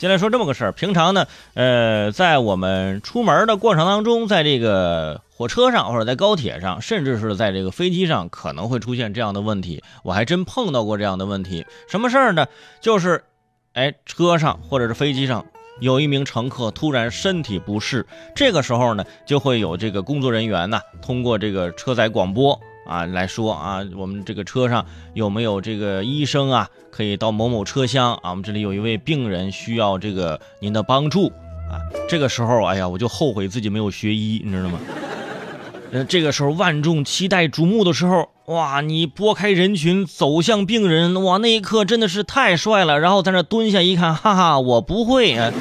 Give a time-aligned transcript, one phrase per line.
[0.00, 9.84] 先来说这么个事儿，平常呢，呃，在我们出门的过程当中，在这个火车上或者在高铁上，甚至是在这个飞机上，可能会出现这样的问题。
[10.02, 11.66] 我还真碰到过这样的问题。
[11.86, 12.46] 什么事儿呢？
[12.80, 13.24] 就是，
[13.74, 15.44] 哎，车上或者是飞机上
[15.80, 22.58] 有一名乘客突然身体不适，这个时候呢，就会有这个工作人员呢，通过这个车载广播。
[22.86, 24.84] 啊，来说啊，我们这个车上
[25.14, 26.68] 有没有这个医生啊？
[26.90, 31.28] 可以到某某车厢啊，我们这里有一位病人需要这个您的帮助
[31.70, 31.78] 啊。
[32.08, 34.78] 这个时候，哎呀，我就后悔自己没有学医，你知道吗？
[35.92, 42.98] 呃，这个时候万众期待瞩目的时候，哇，你拨开人群走向病人，哇，那一刻真的是太帅了。
[42.98, 45.52] 然后在那蹲下一看，哈哈，我不会啊。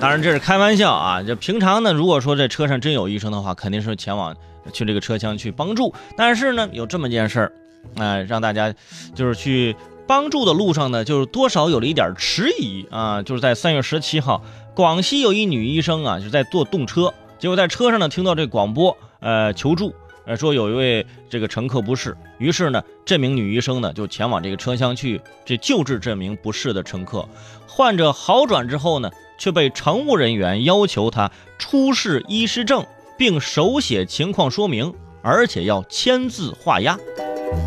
[0.00, 4.36] 当然这是开玩笑啊，就平常呢，如果说这车上真有医生的话，肯定是前往。
[4.72, 7.52] 去这个车厢去帮助，但是呢，有这么件事儿，
[7.96, 8.74] 哎，让大家
[9.14, 9.74] 就是去
[10.06, 13.22] 帮助的路上呢，就是多少有了一点迟疑啊。
[13.22, 14.42] 就是在三月十七号，
[14.74, 19.94] 广西有一女医生啊，就在坐动车，结果在车上呢听到这广播，呃，求助，
[20.24, 27.28] 呃，说有一位这个乘客不适，于是呢，这名女医生呢就前往这个车厢去这救治这名不适的乘客。
[27.66, 32.84] 患者好转之后呢，却被乘务人员要求他出示医师证。
[33.16, 36.98] 并手写情况说明，而且要签字画押。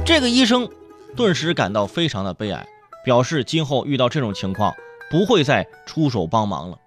[0.05, 0.67] 这个医生
[1.16, 2.66] 顿时感到非常的悲哀，
[3.03, 4.73] 表示今后遇到这种情况
[5.09, 6.77] 不会再出手帮忙了。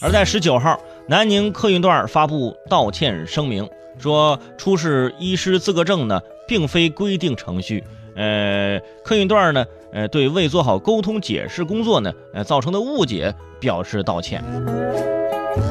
[0.00, 7.82] 而在十九号，南宁客运段发布道歉声明，说出示医师资格证呢，并非规定程序。
[8.14, 14.44] 呃，客运段呢，呃，对未做好沟通解释工作呢，呃，造成的误解表示道歉。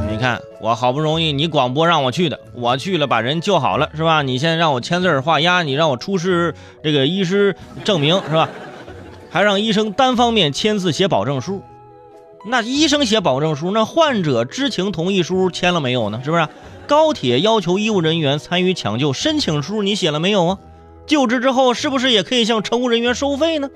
[0.09, 4.21] 你看，我好不容易你广播让我去的，我去了把人救好了，是吧？
[4.21, 8.49] 你现在让我签字画押，你让我出示这个医师证明，是吧？
[9.29, 11.61] 还让医生单方面签字写保证书。
[12.45, 16.21] 那医生写保证书，那患者知情同意书签了没有呢？
[16.23, 16.47] 是不是？
[16.87, 20.57] 高铁要求医务人员参与抢救申请书你写了没有啊？
[21.05, 23.69] 救治之后是不是也可以向乘务人员收费呢？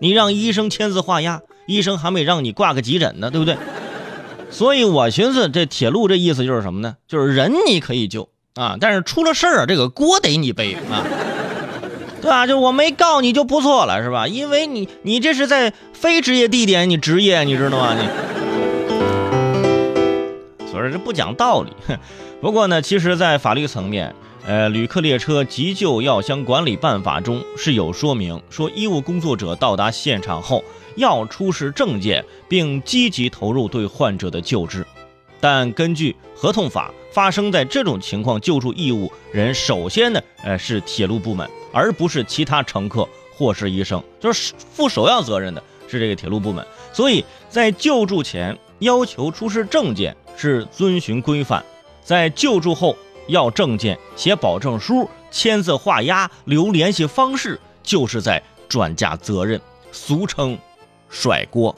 [0.00, 3.56] 你让医生签字画押，医生还没让你挂个急诊呢，对不对？
[4.50, 6.96] 所以我寻思，这铁路这意思就是什么呢？
[7.06, 11.04] 就是人你可以救啊，但是出了事儿啊，这个锅得你背啊，
[12.20, 12.46] 对吧？
[12.46, 14.26] 就我没告你就不错了，是吧？
[14.26, 17.94] 因为你你这是在非职业地点，你职业，你知道吗？
[17.94, 18.08] 你，
[20.70, 21.70] 所以这不讲道理。
[22.40, 24.14] 不过呢，其实，在法律层面，
[24.48, 30.64] 呃，《旅客列车急救药箱管理办法》中是有说明，说医务工作者到达现场后。
[30.96, 34.86] 要出示证件，并积极投入对患者的救治，
[35.38, 46.66] 但根据合同法，发生在这种情况救助义务人首先呢，呃是铁路部门，而不是其他乘客或是医生，就是负首要责任的是这个铁路部门。
[46.92, 51.62] 所以在救助前要求出示证件是遵循规范，
[52.02, 52.96] 在救助后
[53.28, 59.60] 要证件、写保证书、签字画押、留联系方式，就是在转嫁责任，
[59.92, 60.58] 俗称。
[61.10, 61.74] 甩锅，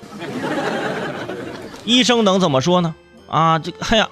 [1.86, 2.96] 医生能怎么说呢？
[3.28, 4.08] 啊，这哎呀，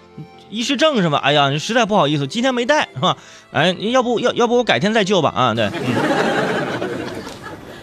[0.49, 1.19] 医师证是吧？
[1.19, 3.17] 哎呀，你实在不好意思，今天没带是吧？
[3.51, 5.33] 哎，要不要要不我改天再救吧？
[5.35, 5.69] 啊，对。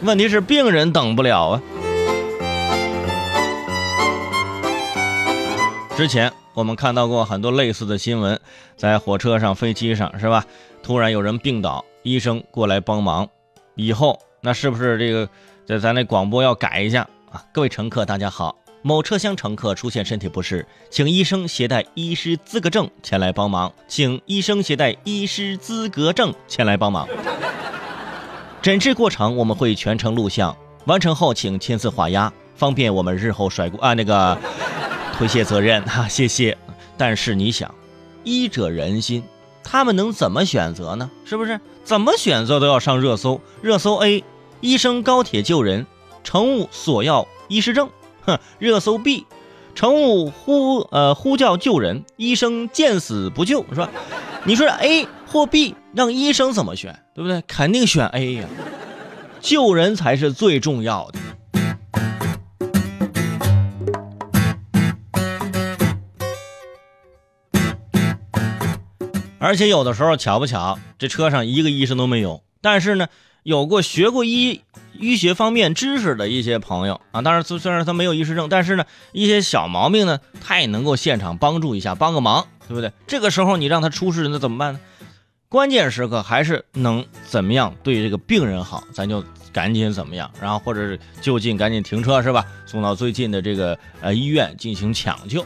[0.01, 1.61] 问题是病人等不了啊。
[5.97, 8.39] 之前我们看到过很多类似的新闻，
[8.77, 10.45] 在火车上、飞机上是吧？
[10.81, 13.27] 突然有人病倒，医生过来帮忙，
[13.75, 15.27] 以后那是不是这个
[15.66, 17.43] 在咱那广播要改一下啊？
[17.53, 18.55] 各位乘客，大家好。
[18.81, 23.73] 某车厢乘客出现身体不适，请医生携带医师资格证前来帮忙。
[23.89, 27.05] 请医生携带医师资格证前来帮忙。
[28.61, 30.55] 诊治过程我们会全程录像，
[30.85, 34.37] 完成后请签字画押，方便我们日后甩锅啊那个
[35.18, 36.08] 推卸责任 哈。
[36.08, 36.58] 谢谢。
[36.98, 37.74] 但是你想，
[38.24, 39.24] 医者仁心，
[39.64, 41.09] 他们能怎么选择呢？
[41.26, 41.59] 是不是？
[41.84, 43.42] 怎么选择都要上热搜。
[43.62, 44.24] 热搜 A：
[44.62, 45.86] 医生高铁救人。
[46.24, 47.88] 乘务索要医师证，
[48.26, 48.40] 哼！
[48.58, 49.28] 热搜 B，
[49.76, 53.91] 乘务呼呃呼叫救人，医生见死不救，是吧？
[54.44, 57.44] 你说 A 或 B，让医生怎么选，对不对？
[57.47, 58.46] 肯定选 A 呀，
[59.40, 61.20] 救人才是最重要的。
[69.46, 73.08] 而且有的时候巧不巧，这车上一个医生都没有，但是呢，
[73.44, 74.62] 有过学过医。
[74.97, 82.94] 医学方面知识的一些朋友啊，当然虽虽然他没有医师证，但是呢，一些小毛病呢，他也能够现场帮助一下，帮个忙，对不对？
[83.06, 84.80] 这个时候你让他出示，那怎么办呢？
[85.50, 89.22] 关键时刻还是能怎么样对这个病人好，咱就
[89.52, 92.46] 赶紧怎么样，然后或者是就近赶紧停车是吧？
[92.66, 95.46] 送到最近的这个呃医院进行抢救。